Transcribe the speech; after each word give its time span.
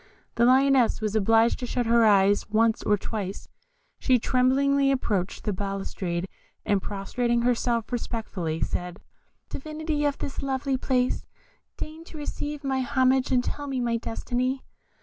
The 0.33 0.45
Lioness 0.45 0.99
was 0.99 1.15
obliged 1.15 1.59
to 1.59 1.67
shut 1.67 1.85
her 1.85 2.03
eyes 2.05 2.49
once 2.49 2.81
or 2.81 2.97
twice: 2.97 3.47
she 3.99 4.17
tremblingly 4.17 4.89
approached 4.91 5.43
the 5.43 5.53
balustrade, 5.53 6.27
and 6.65 6.81
prostrating 6.81 7.43
herself, 7.43 7.91
respectfully 7.91 8.61
said, 8.61 8.99
"Divinity 9.49 10.03
of 10.05 10.17
this 10.17 10.41
lovely 10.41 10.75
place, 10.75 11.27
deign 11.77 12.03
to 12.05 12.17
receive 12.17 12.63
my 12.63 12.79
homage, 12.79 13.31
and 13.31 13.43
tell 13.43 13.67
me 13.67 13.79
my 13.79 13.97
destiny." 13.97 14.63